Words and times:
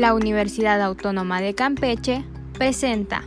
La 0.00 0.14
Universidad 0.14 0.80
Autónoma 0.80 1.42
de 1.42 1.54
Campeche 1.54 2.24
presenta 2.54 3.22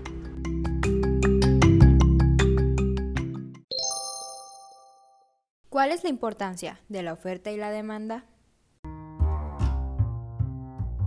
¿Cuál 5.70 5.92
es 5.92 6.04
la 6.04 6.10
importancia 6.10 6.80
de 6.90 7.04
la 7.04 7.14
oferta 7.14 7.52
y 7.52 7.58
la 7.58 7.70
demanda? 7.70 8.26
Mi 8.84 8.90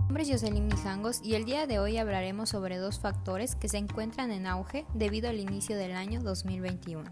nombre 0.05 0.23
es 0.23 0.29
Jocelyn 0.29 0.67
Mijangos 0.67 1.19
y 1.21 1.35
el 1.35 1.43
día 1.43 1.67
de 1.67 1.79
hoy 1.79 1.97
hablaremos 1.97 2.47
sobre 2.47 2.77
dos 2.77 2.99
factores 2.99 3.55
que 3.55 3.67
se 3.67 3.77
encuentran 3.77 4.31
en 4.31 4.47
auge 4.47 4.85
debido 4.93 5.29
al 5.29 5.41
inicio 5.41 5.75
del 5.75 5.97
año 5.97 6.21
2021, 6.21 7.03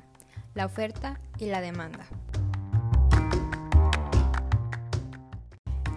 la 0.54 0.66
oferta 0.66 1.20
y 1.40 1.48
la 1.48 1.60
demanda. 1.60 2.06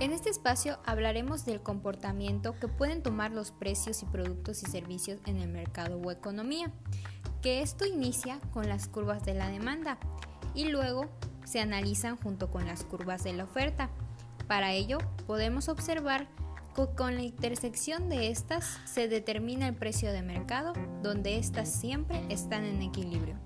En 0.00 0.12
este 0.12 0.30
espacio 0.30 0.78
hablaremos 0.86 1.44
del 1.44 1.60
comportamiento 1.60 2.54
que 2.54 2.68
pueden 2.68 3.02
tomar 3.02 3.32
los 3.32 3.50
precios 3.50 4.00
y 4.04 4.06
productos 4.06 4.62
y 4.62 4.66
servicios 4.66 5.18
en 5.26 5.38
el 5.38 5.48
mercado 5.48 5.98
o 5.98 6.12
economía, 6.12 6.70
que 7.42 7.62
esto 7.62 7.84
inicia 7.84 8.38
con 8.52 8.68
las 8.68 8.86
curvas 8.86 9.24
de 9.24 9.34
la 9.34 9.48
demanda 9.48 9.98
y 10.54 10.68
luego 10.68 11.06
se 11.44 11.58
analizan 11.58 12.16
junto 12.16 12.48
con 12.48 12.64
las 12.64 12.84
curvas 12.84 13.24
de 13.24 13.32
la 13.32 13.44
oferta. 13.44 13.90
Para 14.46 14.72
ello 14.72 14.98
podemos 15.26 15.68
observar 15.68 16.28
que 16.76 16.86
con 16.94 17.16
la 17.16 17.22
intersección 17.22 18.08
de 18.08 18.28
estas 18.28 18.78
se 18.84 19.08
determina 19.08 19.66
el 19.66 19.74
precio 19.74 20.12
de 20.12 20.22
mercado, 20.22 20.74
donde 21.02 21.38
estas 21.38 21.72
siempre 21.72 22.24
están 22.28 22.64
en 22.64 22.82
equilibrio. 22.82 23.36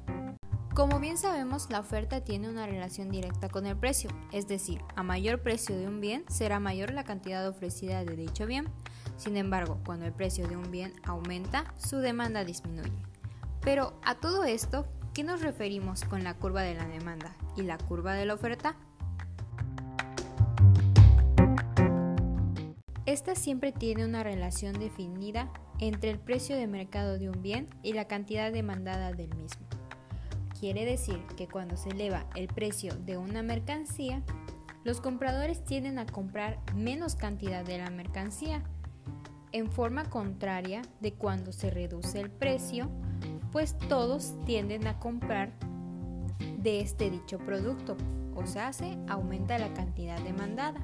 Como 0.74 1.00
bien 1.00 1.18
sabemos, 1.18 1.68
la 1.68 1.80
oferta 1.80 2.24
tiene 2.24 2.48
una 2.48 2.66
relación 2.66 3.10
directa 3.10 3.50
con 3.50 3.66
el 3.66 3.76
precio, 3.76 4.08
es 4.32 4.48
decir, 4.48 4.80
a 4.96 5.02
mayor 5.02 5.42
precio 5.42 5.76
de 5.76 5.86
un 5.86 6.00
bien 6.00 6.24
será 6.28 6.60
mayor 6.60 6.94
la 6.94 7.04
cantidad 7.04 7.46
ofrecida 7.46 8.06
de 8.06 8.16
dicho 8.16 8.46
bien. 8.46 8.68
Sin 9.18 9.36
embargo, 9.36 9.78
cuando 9.84 10.06
el 10.06 10.14
precio 10.14 10.48
de 10.48 10.56
un 10.56 10.70
bien 10.70 10.94
aumenta, 11.04 11.74
su 11.76 11.98
demanda 11.98 12.46
disminuye. 12.46 12.90
Pero 13.60 14.00
a 14.02 14.14
todo 14.14 14.44
esto, 14.44 14.86
¿qué 15.12 15.24
nos 15.24 15.42
referimos 15.42 16.04
con 16.04 16.24
la 16.24 16.38
curva 16.38 16.62
de 16.62 16.74
la 16.74 16.86
demanda 16.86 17.36
y 17.54 17.62
la 17.62 17.76
curva 17.76 18.14
de 18.14 18.24
la 18.24 18.32
oferta? 18.32 18.74
Esta 23.04 23.34
siempre 23.34 23.72
tiene 23.72 24.06
una 24.06 24.22
relación 24.22 24.78
definida 24.78 25.52
entre 25.80 26.08
el 26.08 26.18
precio 26.18 26.56
de 26.56 26.66
mercado 26.66 27.18
de 27.18 27.28
un 27.28 27.42
bien 27.42 27.68
y 27.82 27.92
la 27.92 28.06
cantidad 28.06 28.50
demandada 28.50 29.12
del 29.12 29.34
mismo. 29.34 29.66
Quiere 30.62 30.84
decir 30.84 31.18
que 31.36 31.48
cuando 31.48 31.76
se 31.76 31.88
eleva 31.88 32.24
el 32.36 32.46
precio 32.46 32.94
de 32.94 33.16
una 33.16 33.42
mercancía, 33.42 34.22
los 34.84 35.00
compradores 35.00 35.64
tienden 35.64 35.98
a 35.98 36.06
comprar 36.06 36.60
menos 36.76 37.16
cantidad 37.16 37.64
de 37.64 37.78
la 37.78 37.90
mercancía, 37.90 38.62
en 39.50 39.72
forma 39.72 40.04
contraria 40.04 40.82
de 41.00 41.14
cuando 41.14 41.52
se 41.52 41.68
reduce 41.70 42.20
el 42.20 42.30
precio, 42.30 42.88
pues 43.50 43.76
todos 43.76 44.36
tienden 44.46 44.86
a 44.86 45.00
comprar 45.00 45.52
de 46.58 46.80
este 46.80 47.10
dicho 47.10 47.38
producto, 47.38 47.96
o 48.36 48.46
sea, 48.46 48.72
se 48.72 48.96
aumenta 49.08 49.58
la 49.58 49.74
cantidad 49.74 50.20
demandada. 50.20 50.78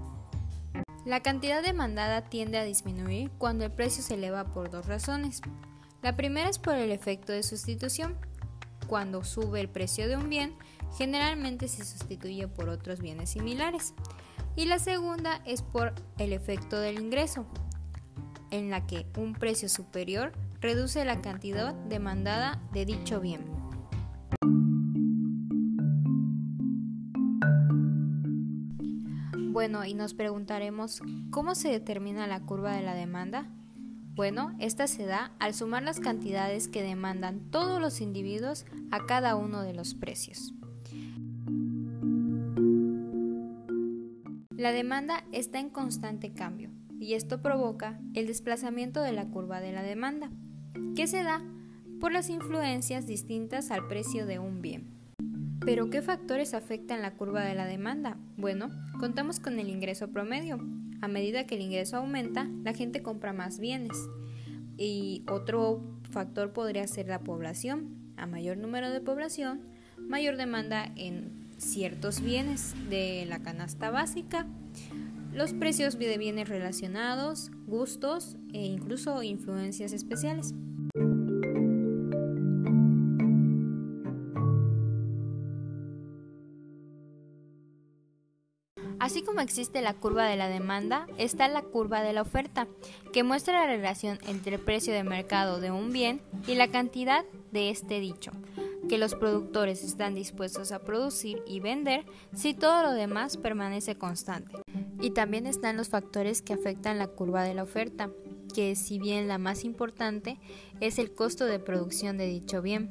La 1.06 1.20
cantidad 1.20 1.62
demandada 1.62 2.22
tiende 2.22 2.58
a 2.58 2.64
disminuir 2.64 3.30
cuando 3.38 3.64
el 3.64 3.70
precio 3.70 4.02
se 4.02 4.14
eleva 4.14 4.46
por 4.46 4.70
dos 4.70 4.86
razones. 4.86 5.40
La 6.02 6.16
primera 6.16 6.50
es 6.50 6.58
por 6.58 6.74
el 6.74 6.90
efecto 6.90 7.32
de 7.32 7.44
sustitución, 7.44 8.16
cuando 8.88 9.22
sube 9.22 9.60
el 9.60 9.68
precio 9.68 10.08
de 10.08 10.16
un 10.16 10.28
bien, 10.28 10.56
generalmente 10.96 11.68
se 11.68 11.84
sustituye 11.84 12.48
por 12.48 12.68
otros 12.68 13.00
bienes 13.00 13.30
similares. 13.30 13.94
Y 14.56 14.64
la 14.64 14.80
segunda 14.80 15.40
es 15.44 15.62
por 15.62 15.94
el 16.16 16.32
efecto 16.32 16.80
del 16.80 16.98
ingreso, 16.98 17.46
en 18.50 18.70
la 18.70 18.86
que 18.86 19.06
un 19.16 19.34
precio 19.34 19.68
superior 19.68 20.32
reduce 20.60 21.04
la 21.04 21.20
cantidad 21.20 21.74
demandada 21.74 22.60
de 22.72 22.86
dicho 22.86 23.20
bien. 23.20 23.44
Bueno, 29.52 29.84
y 29.84 29.92
nos 29.92 30.14
preguntaremos, 30.14 31.02
¿cómo 31.30 31.54
se 31.54 31.68
determina 31.68 32.26
la 32.26 32.40
curva 32.40 32.72
de 32.72 32.82
la 32.82 32.94
demanda? 32.94 33.48
Bueno, 34.18 34.52
esta 34.58 34.88
se 34.88 35.06
da 35.06 35.30
al 35.38 35.54
sumar 35.54 35.84
las 35.84 36.00
cantidades 36.00 36.66
que 36.66 36.82
demandan 36.82 37.38
todos 37.52 37.80
los 37.80 38.00
individuos 38.00 38.66
a 38.90 39.06
cada 39.06 39.36
uno 39.36 39.62
de 39.62 39.72
los 39.72 39.94
precios. 39.94 40.54
La 44.50 44.72
demanda 44.72 45.22
está 45.30 45.60
en 45.60 45.70
constante 45.70 46.32
cambio 46.32 46.70
y 46.98 47.14
esto 47.14 47.42
provoca 47.42 48.00
el 48.14 48.26
desplazamiento 48.26 49.02
de 49.02 49.12
la 49.12 49.28
curva 49.28 49.60
de 49.60 49.70
la 49.70 49.84
demanda, 49.84 50.32
que 50.96 51.06
se 51.06 51.22
da 51.22 51.40
por 52.00 52.10
las 52.10 52.28
influencias 52.28 53.06
distintas 53.06 53.70
al 53.70 53.86
precio 53.86 54.26
de 54.26 54.40
un 54.40 54.60
bien. 54.60 54.88
Pero 55.64 55.90
¿qué 55.90 56.02
factores 56.02 56.54
afectan 56.54 57.02
la 57.02 57.14
curva 57.14 57.42
de 57.42 57.54
la 57.54 57.66
demanda? 57.66 58.16
Bueno, 58.36 58.68
contamos 58.98 59.38
con 59.38 59.60
el 59.60 59.68
ingreso 59.68 60.08
promedio, 60.08 60.58
a 61.00 61.08
medida 61.08 61.46
que 61.46 61.56
el 61.56 61.62
ingreso 61.62 61.96
aumenta, 61.96 62.48
la 62.64 62.74
gente 62.74 63.02
compra 63.02 63.32
más 63.32 63.58
bienes. 63.58 63.96
Y 64.76 65.22
otro 65.28 65.82
factor 66.10 66.52
podría 66.52 66.86
ser 66.86 67.08
la 67.08 67.20
población. 67.20 67.96
A 68.16 68.26
mayor 68.26 68.56
número 68.56 68.90
de 68.90 69.00
población, 69.00 69.60
mayor 69.96 70.36
demanda 70.36 70.90
en 70.96 71.30
ciertos 71.56 72.20
bienes 72.20 72.74
de 72.88 73.26
la 73.26 73.40
canasta 73.40 73.90
básica, 73.90 74.46
los 75.32 75.52
precios 75.52 75.98
de 75.98 76.18
bienes 76.18 76.48
relacionados, 76.48 77.50
gustos 77.66 78.36
e 78.52 78.64
incluso 78.66 79.22
influencias 79.22 79.92
especiales. 79.92 80.54
Así 89.08 89.22
como 89.22 89.40
existe 89.40 89.80
la 89.80 89.94
curva 89.94 90.26
de 90.26 90.36
la 90.36 90.50
demanda, 90.50 91.06
está 91.16 91.48
la 91.48 91.62
curva 91.62 92.02
de 92.02 92.12
la 92.12 92.20
oferta, 92.20 92.68
que 93.10 93.22
muestra 93.22 93.60
la 93.60 93.66
relación 93.66 94.18
entre 94.26 94.56
el 94.56 94.60
precio 94.60 94.92
de 94.92 95.02
mercado 95.02 95.60
de 95.60 95.70
un 95.70 95.94
bien 95.94 96.20
y 96.46 96.56
la 96.56 96.68
cantidad 96.68 97.24
de 97.50 97.70
este 97.70 98.00
dicho, 98.00 98.32
que 98.86 98.98
los 98.98 99.14
productores 99.14 99.82
están 99.82 100.14
dispuestos 100.14 100.72
a 100.72 100.80
producir 100.80 101.42
y 101.46 101.60
vender 101.60 102.04
si 102.34 102.52
todo 102.52 102.82
lo 102.82 102.92
demás 102.92 103.38
permanece 103.38 103.96
constante. 103.96 104.58
Y 105.00 105.12
también 105.12 105.46
están 105.46 105.78
los 105.78 105.88
factores 105.88 106.42
que 106.42 106.52
afectan 106.52 106.98
la 106.98 107.06
curva 107.06 107.44
de 107.44 107.54
la 107.54 107.62
oferta, 107.62 108.10
que 108.54 108.76
si 108.76 108.98
bien 108.98 109.26
la 109.26 109.38
más 109.38 109.64
importante 109.64 110.38
es 110.80 110.98
el 110.98 111.14
costo 111.14 111.46
de 111.46 111.58
producción 111.58 112.18
de 112.18 112.26
dicho 112.26 112.60
bien, 112.60 112.90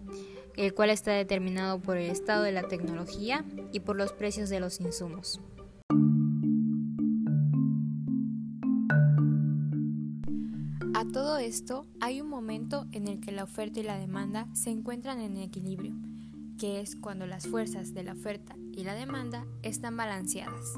el 0.55 0.73
cual 0.73 0.89
está 0.89 1.11
determinado 1.11 1.79
por 1.79 1.95
el 1.97 2.09
estado 2.09 2.41
de 2.41 2.53
la 2.53 2.63
tecnología 2.63 3.45
y 3.71 3.81
por 3.81 3.97
los 3.97 4.13
precios 4.13 4.49
de 4.49 4.59
los 4.59 4.81
insumos. 4.81 5.39
A 10.97 11.05
todo 11.05 11.37
esto 11.37 11.85
hay 11.99 12.21
un 12.21 12.27
momento 12.27 12.87
en 12.91 13.07
el 13.07 13.21
que 13.21 13.31
la 13.31 13.43
oferta 13.43 13.79
y 13.79 13.83
la 13.83 13.99
demanda 13.99 14.47
se 14.55 14.71
encuentran 14.71 15.19
en 15.19 15.37
equilibrio, 15.37 15.93
que 16.57 16.81
es 16.81 16.95
cuando 16.95 17.27
las 17.27 17.45
fuerzas 17.45 17.93
de 17.93 18.01
la 18.01 18.13
oferta 18.13 18.55
y 18.71 18.83
la 18.83 18.95
demanda 18.95 19.45
están 19.61 19.95
balanceadas. 19.95 20.73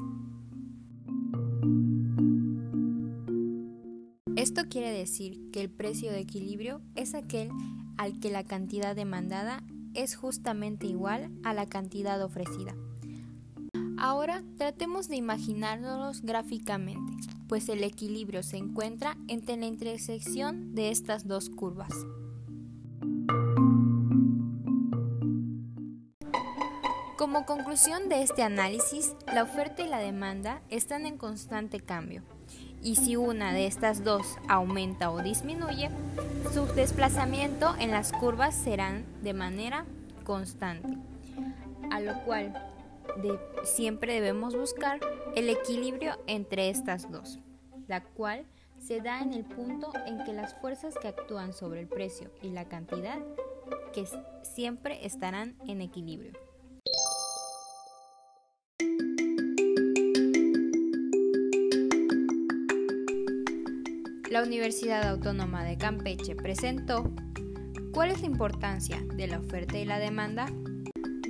Esto 4.36 4.64
quiere 4.68 4.90
decir 4.90 5.40
que 5.52 5.62
el 5.62 5.70
precio 5.70 6.12
de 6.12 6.20
equilibrio 6.20 6.82
es 6.96 7.14
aquel 7.14 7.48
al 7.96 8.20
que 8.20 8.30
la 8.30 8.44
cantidad 8.44 8.94
demandada 8.94 9.62
es 9.94 10.16
justamente 10.16 10.86
igual 10.86 11.30
a 11.44 11.54
la 11.54 11.64
cantidad 11.64 12.22
ofrecida. 12.22 12.74
Ahora 14.00 14.42
tratemos 14.56 15.08
de 15.08 15.16
imaginárnoslos 15.16 16.22
gráficamente 16.22 17.12
pues 17.50 17.68
el 17.68 17.82
equilibrio 17.82 18.44
se 18.44 18.58
encuentra 18.58 19.16
entre 19.26 19.56
la 19.56 19.66
intersección 19.66 20.72
de 20.72 20.90
estas 20.90 21.26
dos 21.26 21.50
curvas. 21.50 21.92
Como 27.18 27.44
conclusión 27.46 28.08
de 28.08 28.22
este 28.22 28.44
análisis, 28.44 29.16
la 29.34 29.42
oferta 29.42 29.82
y 29.82 29.88
la 29.88 29.98
demanda 29.98 30.62
están 30.68 31.06
en 31.06 31.18
constante 31.18 31.80
cambio, 31.80 32.22
y 32.84 32.94
si 32.94 33.16
una 33.16 33.52
de 33.52 33.66
estas 33.66 34.04
dos 34.04 34.36
aumenta 34.46 35.10
o 35.10 35.20
disminuye, 35.20 35.90
su 36.54 36.66
desplazamiento 36.66 37.74
en 37.80 37.90
las 37.90 38.12
curvas 38.12 38.54
serán 38.54 39.04
de 39.24 39.34
manera 39.34 39.86
constante, 40.22 40.96
a 41.90 41.98
lo 41.98 42.14
cual 42.22 42.69
siempre 43.64 44.14
debemos 44.14 44.56
buscar 44.56 45.00
el 45.36 45.48
equilibrio 45.48 46.18
entre 46.26 46.70
estas 46.70 47.10
dos, 47.10 47.38
la 47.88 48.02
cual 48.04 48.46
se 48.78 49.00
da 49.00 49.20
en 49.20 49.34
el 49.34 49.44
punto 49.44 49.92
en 50.06 50.24
que 50.24 50.32
las 50.32 50.54
fuerzas 50.60 50.94
que 50.96 51.08
actúan 51.08 51.52
sobre 51.52 51.80
el 51.80 51.88
precio 51.88 52.30
y 52.42 52.50
la 52.50 52.66
cantidad 52.68 53.18
que 53.92 54.06
siempre 54.42 55.04
estarán 55.04 55.56
en 55.66 55.80
equilibrio. 55.80 56.32
la 64.30 64.44
Universidad 64.44 65.08
Autónoma 65.08 65.64
de 65.64 65.76
Campeche 65.76 66.36
presentó 66.36 67.12
¿Cuál 67.92 68.12
es 68.12 68.20
la 68.20 68.26
importancia 68.28 69.02
de 69.16 69.26
la 69.26 69.38
oferta 69.38 69.76
y 69.76 69.84
la 69.84 69.98
demanda? 69.98 70.46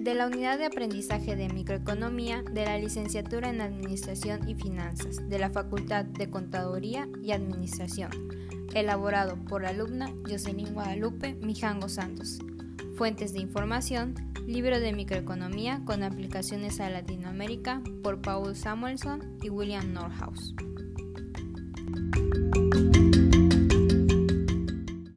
De 0.00 0.14
la 0.14 0.28
Unidad 0.28 0.56
de 0.56 0.64
Aprendizaje 0.64 1.36
de 1.36 1.50
Microeconomía 1.50 2.42
de 2.42 2.64
la 2.64 2.78
Licenciatura 2.78 3.50
en 3.50 3.60
Administración 3.60 4.48
y 4.48 4.54
Finanzas 4.54 5.28
de 5.28 5.38
la 5.38 5.50
Facultad 5.50 6.06
de 6.06 6.30
Contaduría 6.30 7.06
y 7.22 7.32
Administración, 7.32 8.10
elaborado 8.72 9.36
por 9.44 9.60
la 9.60 9.68
alumna 9.68 10.10
Jocelyn 10.26 10.72
Guadalupe 10.72 11.34
Mijango 11.34 11.90
Santos. 11.90 12.38
Fuentes 12.96 13.34
de 13.34 13.40
información, 13.40 14.14
libro 14.46 14.80
de 14.80 14.94
microeconomía 14.94 15.82
con 15.84 16.02
aplicaciones 16.02 16.80
a 16.80 16.88
Latinoamérica 16.88 17.82
por 18.02 18.22
Paul 18.22 18.56
Samuelson 18.56 19.36
y 19.42 19.50
William 19.50 19.92
Norhaus. 19.92 20.54